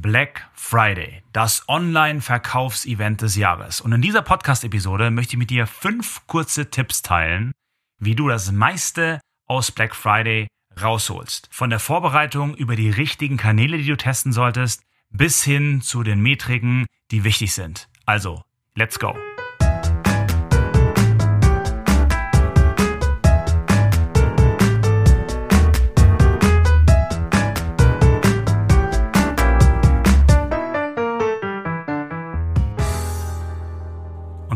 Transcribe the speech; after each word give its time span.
Black 0.00 0.48
Friday, 0.54 1.22
das 1.32 1.68
Online-Verkaufsevent 1.68 3.22
des 3.22 3.36
Jahres. 3.36 3.80
Und 3.80 3.92
in 3.92 4.02
dieser 4.02 4.22
Podcast-Episode 4.22 5.10
möchte 5.10 5.34
ich 5.34 5.38
mit 5.38 5.50
dir 5.50 5.66
fünf 5.66 6.26
kurze 6.26 6.70
Tipps 6.70 7.02
teilen, 7.02 7.52
wie 7.98 8.14
du 8.14 8.28
das 8.28 8.50
meiste 8.52 9.20
aus 9.46 9.70
Black 9.70 9.94
Friday 9.94 10.46
rausholst. 10.80 11.48
Von 11.50 11.70
der 11.70 11.80
Vorbereitung 11.80 12.54
über 12.54 12.76
die 12.76 12.90
richtigen 12.90 13.36
Kanäle, 13.36 13.78
die 13.78 13.86
du 13.86 13.96
testen 13.96 14.32
solltest, 14.32 14.82
bis 15.10 15.42
hin 15.42 15.82
zu 15.82 16.02
den 16.02 16.20
Metriken, 16.20 16.86
die 17.10 17.24
wichtig 17.24 17.52
sind. 17.52 17.88
Also, 18.06 18.42
let's 18.74 18.98
go! 18.98 19.14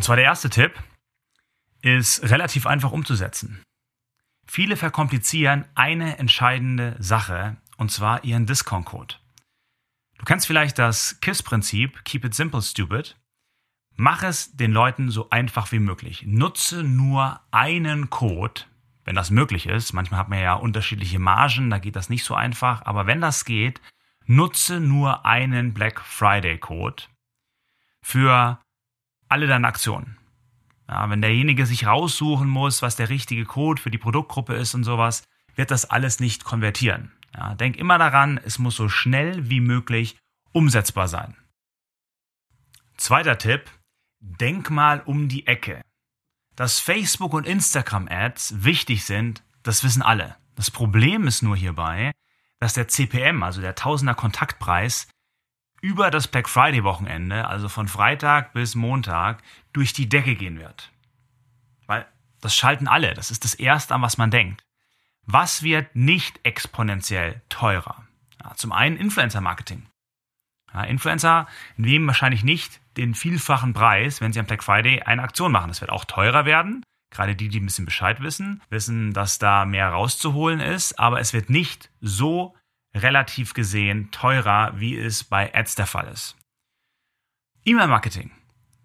Zwar 0.05 0.17
der 0.17 0.27
erste 0.27 0.51
Tipp 0.51 0.73
ist 1.83 2.23
relativ 2.31 2.67
einfach 2.67 2.93
umzusetzen. 2.93 3.63
Viele 4.47 4.77
verkomplizieren 4.77 5.65
eine 5.75 6.19
entscheidende 6.19 6.97
Sache, 6.99 7.57
und 7.77 7.91
zwar 7.91 8.25
ihren 8.25 8.47
Discount-Code. 8.47 9.17
Du 10.19 10.25
kennst 10.25 10.47
vielleicht 10.47 10.79
das 10.79 11.21
KISS-Prinzip, 11.21 12.05
Keep 12.05 12.27
It 12.27 12.35
Simple 12.35 12.63
Stupid. 12.63 13.17
Mach 13.97 14.23
es 14.23 14.57
den 14.57 14.73
Leuten 14.73 15.11
so 15.11 15.31
einfach 15.31 15.73
wie 15.73 15.79
möglich. 15.79 16.25
Nutze 16.27 16.83
nur 16.83 17.41
einen 17.51 18.11
Code, 18.11 18.63
wenn 19.05 19.17
das 19.17 19.31
möglich 19.31 19.67
ist. 19.67 19.93
Manchmal 19.93 20.21
hat 20.21 20.29
man 20.29 20.41
ja 20.41 20.55
unterschiedliche 20.55 21.19
Margen, 21.19 21.71
da 21.71 21.79
geht 21.79 21.97
das 21.97 22.09
nicht 22.09 22.25
so 22.25 22.35
einfach. 22.35 22.83
Aber 22.85 23.07
wenn 23.07 23.21
das 23.21 23.45
geht, 23.45 23.81
nutze 24.27 24.81
nur 24.81 25.27
einen 25.27 25.75
Black 25.75 26.01
Friday 26.01 26.59
Code 26.59 27.05
für 28.03 28.64
alle 29.35 29.49
deine 29.49 29.67
Aktionen. 29.67 30.17
Ja, 30.89 31.11
wenn 31.11 31.21
derjenige 31.21 31.67
sich 31.67 31.87
raussuchen 31.87 32.49
muss, 32.49 32.83
was 32.83 32.95
der 32.95 33.09
richtige 33.09 33.45
Code 33.45 33.83
für 33.83 33.91
die 33.91 33.99
Produktgruppe 33.99 34.55
ist 34.55 34.75
und 34.75 34.85
sowas, 34.85 35.25
wird 35.57 35.73
das 35.73 35.91
alles 35.91 36.21
nicht 36.21 36.45
konvertieren. 36.45 37.11
Ja, 37.37 37.57
denk 37.57 37.75
immer 37.77 37.99
daran, 37.99 38.39
es 38.45 38.61
muss 38.61 38.77
so 38.77 38.89
schnell 38.89 39.51
wie 39.51 39.59
möglich 39.59 40.17
umsetzbar 40.53 41.09
sein. 41.09 41.37
Zweiter 42.97 43.37
Tipp, 43.37 43.69
denk 44.21 44.71
mal 44.71 45.01
um 45.01 45.29
die 45.29 45.49
Ecke. 45.49 45.83
Dass 46.55 46.79
Facebook 46.79 47.35
und 47.35 47.45
Instagram 47.45 48.07
Ads 48.07 48.63
wichtig 48.63 49.05
sind, 49.05 49.43
das 49.65 49.83
wissen 49.83 50.03
alle. 50.03 50.37
Das 50.55 50.71
Problem 50.71 51.27
ist 51.27 51.43
nur 51.43 51.57
hierbei, 51.57 52.13
dass 52.61 52.75
der 52.75 52.87
CPM, 52.87 53.43
also 53.43 53.61
der 53.61 53.75
Tausender 53.75 54.15
Kontaktpreis, 54.15 55.09
über 55.85 56.11
das 56.11 56.29
Black 56.29 56.49
Friday 56.49 56.83
Wochenende, 56.83 57.47
also 57.47 57.69
von 57.69 57.89
Freitag 57.89 58.55
bis 58.55 58.75
Montag, 58.75 59.43
durch 59.75 59.93
die 59.93 60.09
Decke 60.09 60.35
gehen 60.35 60.59
wird. 60.59 60.91
Weil 61.87 62.07
das 62.41 62.57
schalten 62.57 62.89
alle, 62.89 63.13
das 63.13 63.31
ist 63.31 63.45
das 63.45 63.53
Erste, 63.53 63.95
an 63.95 64.01
was 64.01 64.17
man 64.17 64.31
denkt. 64.31 64.65
Was 65.27 65.63
wird 65.63 65.95
nicht 65.95 66.41
exponentiell 66.43 67.43
teurer? 67.51 68.03
Ja, 68.43 68.55
zum 68.55 68.73
einen 68.73 68.97
Influencer-Marketing. 68.97 69.85
Ja, 70.73 70.85
Influencer 70.85 71.47
nehmen 71.77 72.07
wahrscheinlich 72.07 72.45
nicht 72.45 72.81
den 72.97 73.15
vielfachen 73.15 73.75
Preis, 73.75 74.23
wenn 74.23 74.33
sie 74.33 74.41
am 74.41 74.47
Black 74.47 74.65
Friday 74.65 75.03
eine 75.03 75.23
Aktion 75.23 75.53
machen. 75.53 75.69
Das 75.69 75.83
wird 75.83 75.93
auch 75.93 76.07
teurer 76.07 76.47
werden. 76.47 76.83
Gerade 77.11 77.37
die, 77.37 77.51
die 77.51 77.61
ein 77.61 77.67
bisschen 77.67 77.85
Bescheid 77.85 78.23
wissen, 78.23 78.63
wissen, 78.71 79.13
dass 79.13 79.39
da 79.39 79.67
mehr 79.67 79.91
rauszuholen 79.91 80.61
ist, 80.61 80.99
aber 80.99 81.21
es 81.21 81.35
wird 81.35 81.51
nicht 81.51 81.91
so 82.01 82.55
relativ 82.95 83.55
gesehen 83.55 84.11
teurer, 84.11 84.73
wie 84.79 84.97
es 84.97 85.25
bei 85.25 85.55
Ads 85.55 85.75
der 85.75 85.87
Fall 85.87 86.09
ist. 86.09 86.37
E-Mail-Marketing. 87.65 88.31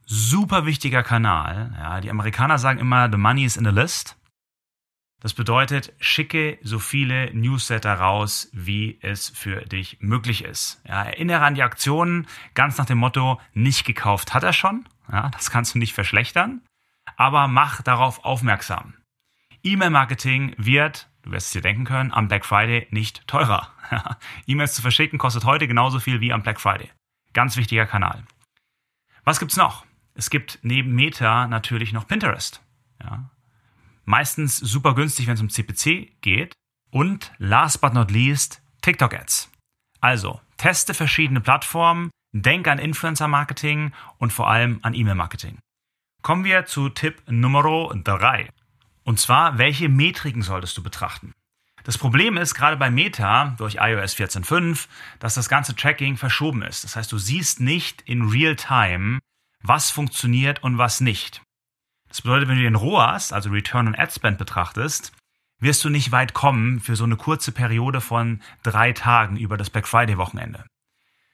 Super 0.05 0.65
wichtiger 0.65 1.03
Kanal. 1.03 1.75
Ja, 1.77 2.01
die 2.01 2.09
Amerikaner 2.09 2.57
sagen 2.57 2.79
immer, 2.79 3.11
the 3.11 3.17
money 3.17 3.45
is 3.45 3.57
in 3.57 3.65
the 3.65 3.71
list. 3.71 4.15
Das 5.21 5.33
bedeutet, 5.33 5.93
schicke 5.99 6.57
so 6.61 6.79
viele 6.79 7.33
Newsletter 7.33 7.93
raus, 7.93 8.49
wie 8.53 8.97
es 9.01 9.29
für 9.29 9.65
dich 9.65 9.97
möglich 9.99 10.45
ist. 10.45 10.81
Ja, 10.87 11.03
erinnere 11.03 11.41
an 11.41 11.55
die 11.55 11.63
Aktionen, 11.63 12.25
ganz 12.53 12.77
nach 12.77 12.85
dem 12.85 12.99
Motto, 12.99 13.39
nicht 13.53 13.85
gekauft 13.85 14.33
hat 14.33 14.43
er 14.43 14.53
schon. 14.53 14.87
Ja, 15.11 15.29
das 15.29 15.51
kannst 15.51 15.75
du 15.75 15.79
nicht 15.79 15.93
verschlechtern. 15.93 16.61
Aber 17.17 17.47
mach 17.47 17.81
darauf 17.81 18.23
aufmerksam. 18.23 18.93
E-Mail-Marketing 19.63 20.55
wird 20.57 21.08
du 21.29 21.35
wirst 21.35 21.47
es 21.47 21.53
dir 21.53 21.61
denken 21.61 21.85
können, 21.85 22.11
am 22.11 22.27
Black 22.27 22.45
Friday 22.45 22.87
nicht 22.91 23.27
teurer. 23.27 23.71
E-Mails 24.47 24.73
zu 24.73 24.81
verschicken 24.81 25.19
kostet 25.19 25.45
heute 25.45 25.67
genauso 25.67 25.99
viel 25.99 26.21
wie 26.21 26.33
am 26.33 26.41
Black 26.41 26.59
Friday. 26.59 26.89
Ganz 27.33 27.55
wichtiger 27.55 27.85
Kanal. 27.85 28.23
Was 29.23 29.39
gibt's 29.39 29.57
noch? 29.57 29.85
Es 30.15 30.29
gibt 30.29 30.59
neben 30.63 30.93
Meta 30.93 31.47
natürlich 31.47 31.93
noch 31.93 32.07
Pinterest. 32.07 32.61
Ja. 33.01 33.29
Meistens 34.05 34.57
super 34.57 34.95
günstig, 34.95 35.27
wenn 35.27 35.35
es 35.35 35.41
um 35.41 35.49
CPC 35.49 36.19
geht. 36.21 36.53
Und 36.91 37.31
last 37.37 37.81
but 37.81 37.93
not 37.93 38.09
least, 38.09 38.61
TikTok 38.81 39.13
Ads. 39.13 39.51
Also, 40.01 40.41
teste 40.57 40.95
verschiedene 40.95 41.41
Plattformen, 41.41 42.09
denk 42.33 42.67
an 42.67 42.79
Influencer 42.79 43.27
Marketing 43.27 43.93
und 44.17 44.33
vor 44.33 44.49
allem 44.49 44.79
an 44.81 44.95
E-Mail 44.95 45.15
Marketing. 45.15 45.59
Kommen 46.23 46.43
wir 46.43 46.65
zu 46.65 46.89
Tipp 46.89 47.21
Nummer 47.27 47.61
3. 47.61 48.49
Und 49.09 49.19
zwar, 49.19 49.57
welche 49.57 49.89
Metriken 49.89 50.43
solltest 50.43 50.77
du 50.77 50.83
betrachten? 50.83 51.33
Das 51.83 51.97
Problem 51.97 52.37
ist 52.37 52.53
gerade 52.53 52.77
bei 52.77 52.91
Meta 52.91 53.55
durch 53.57 53.77
iOS 53.79 54.15
14.5, 54.15 54.85
dass 55.17 55.33
das 55.33 55.49
ganze 55.49 55.75
Tracking 55.75 56.15
verschoben 56.15 56.61
ist. 56.61 56.83
Das 56.83 56.95
heißt, 56.95 57.11
du 57.11 57.17
siehst 57.17 57.59
nicht 57.59 58.03
in 58.03 58.29
Real 58.29 58.55
Time, 58.55 59.17
was 59.63 59.89
funktioniert 59.89 60.61
und 60.61 60.77
was 60.77 61.01
nicht. 61.01 61.41
Das 62.07 62.21
bedeutet, 62.21 62.49
wenn 62.49 62.57
du 62.57 62.61
den 62.61 62.75
ROAS, 62.75 63.33
also 63.33 63.49
Return 63.49 63.87
on 63.87 63.95
Ad 63.95 64.11
Spend 64.13 64.37
betrachtest, 64.37 65.11
wirst 65.59 65.83
du 65.83 65.89
nicht 65.89 66.11
weit 66.11 66.35
kommen 66.35 66.79
für 66.79 66.95
so 66.95 67.03
eine 67.03 67.15
kurze 67.15 67.51
Periode 67.51 68.01
von 68.01 68.43
drei 68.61 68.93
Tagen 68.93 69.37
über 69.37 69.57
das 69.57 69.71
Black 69.71 69.87
Friday 69.87 70.19
Wochenende. 70.19 70.65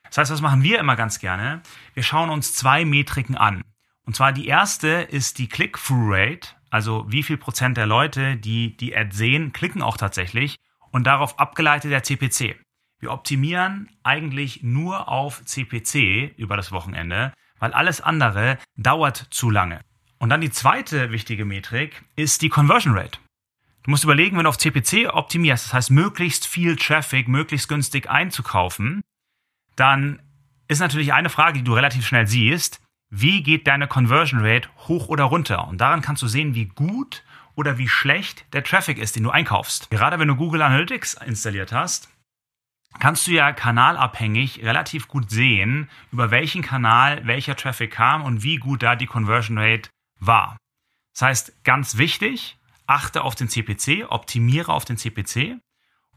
Das 0.05 0.19
heißt, 0.19 0.31
was 0.31 0.39
machen 0.39 0.63
wir 0.63 0.79
immer 0.79 0.95
ganz 0.95 1.19
gerne? 1.19 1.61
Wir 1.93 2.03
schauen 2.03 2.29
uns 2.29 2.55
zwei 2.55 2.85
Metriken 2.85 3.35
an. 3.35 3.65
Und 4.05 4.15
zwar 4.15 4.31
die 4.31 4.47
erste 4.47 4.87
ist 4.87 5.39
die 5.39 5.49
Click-Through-Rate, 5.49 6.55
also 6.75 7.05
wie 7.07 7.23
viel 7.23 7.37
Prozent 7.37 7.77
der 7.77 7.85
Leute, 7.85 8.35
die 8.35 8.75
die 8.75 8.97
Ad 8.97 9.15
sehen, 9.15 9.53
klicken 9.53 9.81
auch 9.81 9.95
tatsächlich 9.95 10.57
und 10.91 11.07
darauf 11.07 11.39
abgeleitet 11.39 11.89
der 11.89 12.03
CPC. 12.03 12.59
Wir 12.99 13.11
optimieren 13.11 13.87
eigentlich 14.03 14.61
nur 14.61 15.07
auf 15.07 15.41
CPC 15.45 16.37
über 16.37 16.57
das 16.57 16.73
Wochenende, 16.73 17.31
weil 17.59 17.71
alles 17.71 18.01
andere 18.01 18.57
dauert 18.75 19.15
zu 19.29 19.49
lange. 19.49 19.79
Und 20.17 20.27
dann 20.27 20.41
die 20.41 20.51
zweite 20.51 21.11
wichtige 21.11 21.45
Metrik 21.45 22.03
ist 22.17 22.41
die 22.41 22.49
Conversion 22.49 22.93
Rate. 22.93 23.19
Du 23.83 23.91
musst 23.91 24.03
überlegen, 24.03 24.35
wenn 24.35 24.43
du 24.43 24.49
auf 24.49 24.57
CPC 24.57 25.13
optimierst, 25.13 25.67
das 25.67 25.73
heißt 25.73 25.91
möglichst 25.91 26.45
viel 26.45 26.75
Traffic 26.75 27.29
möglichst 27.29 27.69
günstig 27.69 28.09
einzukaufen, 28.09 29.01
dann 29.77 30.21
ist 30.67 30.79
natürlich 30.79 31.13
eine 31.13 31.29
Frage, 31.29 31.59
die 31.59 31.63
du 31.63 31.73
relativ 31.73 32.05
schnell 32.05 32.27
siehst, 32.27 32.81
wie 33.17 33.43
geht 33.43 33.65
deine 33.67 33.87
Conversion 33.87 34.45
Rate 34.45 34.67
hoch 34.87 35.07
oder 35.07 35.23
runter. 35.23 35.67
Und 35.67 35.79
daran 35.79 36.01
kannst 36.01 36.21
du 36.21 36.27
sehen, 36.27 36.53
wie 36.53 36.65
gut 36.65 37.23
oder 37.55 37.77
wie 37.77 37.87
schlecht 37.87 38.45
der 38.53 38.63
Traffic 38.63 38.97
ist, 38.97 39.15
den 39.15 39.23
du 39.23 39.29
einkaufst. 39.29 39.89
Gerade 39.89 40.19
wenn 40.19 40.27
du 40.27 40.35
Google 40.35 40.61
Analytics 40.61 41.13
installiert 41.25 41.71
hast, 41.71 42.09
kannst 42.99 43.25
du 43.27 43.31
ja 43.31 43.53
kanalabhängig 43.53 44.63
relativ 44.63 45.07
gut 45.07 45.29
sehen, 45.29 45.89
über 46.11 46.29
welchen 46.29 46.61
Kanal 46.61 47.25
welcher 47.25 47.55
Traffic 47.55 47.91
kam 47.91 48.21
und 48.23 48.43
wie 48.43 48.57
gut 48.57 48.83
da 48.83 48.97
die 48.97 49.05
Conversion 49.05 49.57
Rate 49.57 49.89
war. 50.19 50.57
Das 51.13 51.21
heißt, 51.21 51.63
ganz 51.63 51.97
wichtig, 51.97 52.57
achte 52.85 53.23
auf 53.23 53.35
den 53.35 53.47
CPC, 53.47 54.07
optimiere 54.09 54.73
auf 54.73 54.83
den 54.83 54.97
CPC 54.97 55.57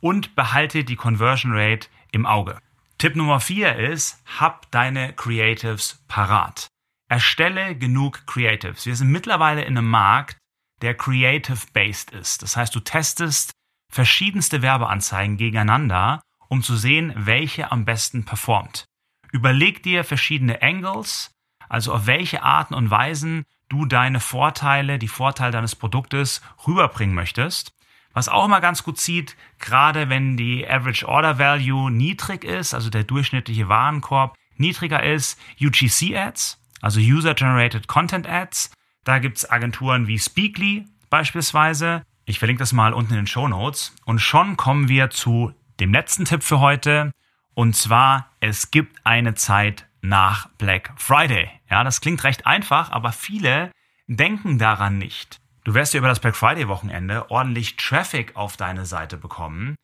und 0.01 0.35
behalte 0.35 0.83
die 0.83 0.97
Conversion 0.97 1.53
Rate 1.55 1.89
im 2.11 2.27
Auge. 2.27 2.59
Tipp 2.99 3.15
Nummer 3.15 3.39
vier 3.39 3.77
ist, 3.77 4.21
hab 4.41 4.69
deine 4.73 5.13
Creatives 5.13 6.03
parat. 6.09 6.67
Erstelle 7.09 7.75
genug 7.75 8.27
Creatives. 8.27 8.85
Wir 8.85 8.95
sind 8.95 9.09
mittlerweile 9.09 9.63
in 9.63 9.79
einem 9.79 9.89
Markt, 9.89 10.37
der 10.83 10.95
creative-based 10.95 12.11
ist. 12.11 12.43
Das 12.43 12.57
heißt, 12.57 12.75
du 12.75 12.81
testest 12.81 13.53
verschiedenste 13.91 14.61
Werbeanzeigen 14.61 15.39
gegeneinander, 15.39 16.21
um 16.49 16.63
zu 16.63 16.77
sehen, 16.77 17.13
welche 17.17 17.73
am 17.73 17.87
besten 17.87 18.25
performt. 18.25 18.85
Überleg 19.33 19.83
dir 19.83 20.05
verschiedene 20.05 20.61
Angles, 20.63 21.31
also 21.69 21.95
auf 21.95 22.07
welche 22.07 22.43
Arten 22.43 22.75
und 22.75 22.91
Weisen 22.91 23.45
du 23.69 23.87
deine 23.87 24.21
Vorteile, 24.21 24.99
die 24.99 25.09
Vorteile 25.09 25.53
deines 25.53 25.77
Produktes 25.77 26.43
rüberbringen 26.67 27.15
möchtest. 27.15 27.73
Was 28.13 28.29
auch 28.29 28.47
immer 28.47 28.61
ganz 28.61 28.83
gut 28.83 28.99
zieht, 28.99 29.37
gerade 29.59 30.09
wenn 30.09 30.37
die 30.37 30.67
Average 30.69 31.07
Order 31.07 31.39
Value 31.39 31.91
niedrig 31.91 32.45
ist, 32.45 32.75
also 32.75 32.91
der 32.91 33.05
durchschnittliche 33.05 33.69
Warenkorb 33.69 34.35
niedriger 34.57 35.03
ist, 35.03 35.39
UGC 35.61 36.17
Ads 36.17 36.59
also 36.81 37.01
User-Generated 37.01 37.89
Content 37.89 38.29
Ads. 38.29 38.71
Da 39.05 39.19
gibt 39.19 39.39
es 39.39 39.51
Agenturen 39.51 40.07
wie 40.07 40.19
Speakly 40.19 40.85
beispielsweise. 41.11 42.03
Ich 42.25 42.39
verlinke 42.39 42.61
das 42.61 42.73
mal 42.73 42.93
unten 42.93 43.13
in 43.13 43.21
den 43.21 43.27
Show 43.27 43.49
Notes. 43.49 43.95
Und 44.05 44.19
schon 44.19 44.57
kommen 44.57 44.89
wir 44.89 45.11
zu 45.11 45.53
dem 45.81 45.93
letzten 45.93 46.25
Tipp 46.25 46.43
für 46.43 46.61
heute. 46.61 47.13
Und 47.55 47.75
zwar, 47.75 48.31
es 48.41 48.71
gibt 48.71 49.05
eine 49.05 49.35
Zeit 49.35 49.87
nach 50.01 50.49
Black 50.59 50.93
Friday. 50.97 51.51
Ja, 51.71 51.85
das 51.85 52.01
klingt 52.01 52.23
recht 52.25 52.47
einfach, 52.47 52.91
aber 52.91 53.13
viele 53.13 53.73
denken 54.07 54.59
daran 54.59 54.99
nicht. 54.99 55.41
Du 55.65 55.75
wirst 55.75 55.93
ja 55.93 55.99
über 55.99 56.09
das 56.09 56.21
Black 56.21 56.37
Friday 56.37 56.69
Wochenende 56.69 57.31
ordentlich 57.31 57.77
Traffic 57.77 58.37
auf 58.37 58.57
deine 58.57 58.87
Seite 58.87 59.17
bekommen. 59.17 59.75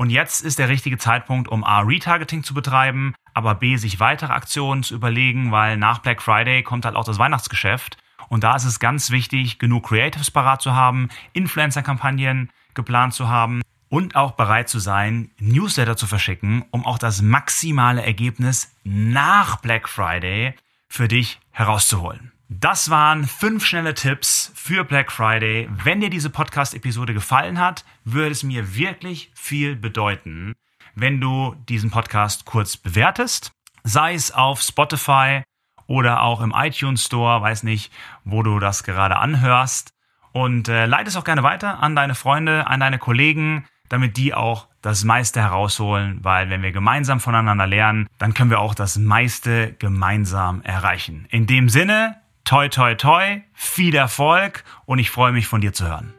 Und 0.00 0.08
jetzt 0.08 0.40
ist 0.40 0.58
der 0.58 0.70
richtige 0.70 0.96
Zeitpunkt, 0.96 1.46
um 1.46 1.62
A, 1.62 1.80
Retargeting 1.80 2.42
zu 2.42 2.54
betreiben, 2.54 3.14
aber 3.34 3.54
B, 3.54 3.76
sich 3.76 4.00
weitere 4.00 4.32
Aktionen 4.32 4.82
zu 4.82 4.94
überlegen, 4.94 5.52
weil 5.52 5.76
nach 5.76 5.98
Black 5.98 6.22
Friday 6.22 6.62
kommt 6.62 6.86
halt 6.86 6.96
auch 6.96 7.04
das 7.04 7.18
Weihnachtsgeschäft. 7.18 7.98
Und 8.30 8.42
da 8.42 8.56
ist 8.56 8.64
es 8.64 8.80
ganz 8.80 9.10
wichtig, 9.10 9.58
genug 9.58 9.88
Creatives 9.88 10.30
parat 10.30 10.62
zu 10.62 10.74
haben, 10.74 11.10
Influencer-Kampagnen 11.34 12.48
geplant 12.72 13.12
zu 13.12 13.28
haben 13.28 13.60
und 13.90 14.16
auch 14.16 14.30
bereit 14.30 14.70
zu 14.70 14.78
sein, 14.78 15.32
Newsletter 15.38 15.98
zu 15.98 16.06
verschicken, 16.06 16.64
um 16.70 16.86
auch 16.86 16.96
das 16.96 17.20
maximale 17.20 18.02
Ergebnis 18.02 18.74
nach 18.84 19.56
Black 19.60 19.86
Friday 19.86 20.54
für 20.88 21.08
dich 21.08 21.40
herauszuholen. 21.50 22.32
Das 22.52 22.90
waren 22.90 23.26
fünf 23.26 23.64
schnelle 23.64 23.94
Tipps 23.94 24.50
für 24.56 24.82
Black 24.82 25.12
Friday. 25.12 25.68
Wenn 25.84 26.00
dir 26.00 26.10
diese 26.10 26.30
Podcast-Episode 26.30 27.14
gefallen 27.14 27.60
hat, 27.60 27.84
würde 28.04 28.32
es 28.32 28.42
mir 28.42 28.74
wirklich 28.74 29.30
viel 29.36 29.76
bedeuten, 29.76 30.56
wenn 30.96 31.20
du 31.20 31.54
diesen 31.68 31.92
Podcast 31.92 32.46
kurz 32.46 32.76
bewertest, 32.76 33.52
sei 33.84 34.14
es 34.14 34.32
auf 34.32 34.62
Spotify 34.62 35.44
oder 35.86 36.22
auch 36.22 36.40
im 36.40 36.52
iTunes 36.52 37.04
Store, 37.04 37.40
weiß 37.40 37.62
nicht, 37.62 37.92
wo 38.24 38.42
du 38.42 38.58
das 38.58 38.82
gerade 38.82 39.14
anhörst. 39.18 39.92
Und 40.32 40.68
äh, 40.68 40.86
leite 40.86 41.08
es 41.08 41.16
auch 41.16 41.22
gerne 41.22 41.44
weiter 41.44 41.80
an 41.80 41.94
deine 41.94 42.16
Freunde, 42.16 42.66
an 42.66 42.80
deine 42.80 42.98
Kollegen, 42.98 43.64
damit 43.88 44.16
die 44.16 44.34
auch 44.34 44.66
das 44.82 45.04
meiste 45.04 45.40
herausholen, 45.40 46.18
weil 46.24 46.50
wenn 46.50 46.62
wir 46.62 46.72
gemeinsam 46.72 47.20
voneinander 47.20 47.68
lernen, 47.68 48.08
dann 48.18 48.34
können 48.34 48.50
wir 48.50 48.58
auch 48.58 48.74
das 48.74 48.98
meiste 48.98 49.72
gemeinsam 49.78 50.62
erreichen. 50.62 51.26
In 51.30 51.46
dem 51.46 51.68
Sinne, 51.68 52.19
toi 52.44 52.68
toi 52.68 52.94
toi, 52.94 53.42
viel 53.54 53.94
Erfolg 53.94 54.64
und 54.86 54.98
ich 54.98 55.10
freue 55.10 55.32
mich 55.32 55.46
von 55.46 55.60
dir 55.60 55.72
zu 55.72 55.86
hören. 55.86 56.14